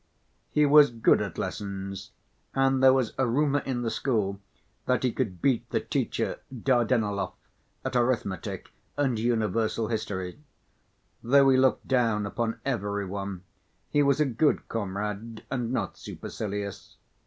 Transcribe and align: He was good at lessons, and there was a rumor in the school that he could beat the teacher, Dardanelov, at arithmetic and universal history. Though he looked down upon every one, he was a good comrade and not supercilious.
He 0.49 0.65
was 0.65 0.89
good 0.89 1.21
at 1.21 1.37
lessons, 1.37 2.09
and 2.55 2.81
there 2.81 2.91
was 2.91 3.13
a 3.19 3.27
rumor 3.27 3.59
in 3.59 3.83
the 3.83 3.91
school 3.91 4.39
that 4.87 5.03
he 5.03 5.11
could 5.11 5.43
beat 5.43 5.69
the 5.69 5.79
teacher, 5.79 6.39
Dardanelov, 6.51 7.33
at 7.85 7.95
arithmetic 7.95 8.71
and 8.97 9.19
universal 9.19 9.89
history. 9.89 10.39
Though 11.21 11.47
he 11.49 11.57
looked 11.57 11.87
down 11.87 12.25
upon 12.25 12.59
every 12.65 13.05
one, 13.05 13.43
he 13.91 14.01
was 14.01 14.19
a 14.19 14.25
good 14.25 14.67
comrade 14.67 15.43
and 15.51 15.71
not 15.71 15.97
supercilious. 15.99 16.97